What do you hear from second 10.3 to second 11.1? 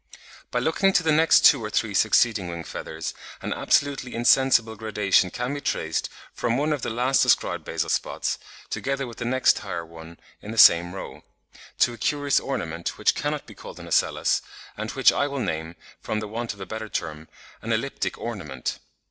in the same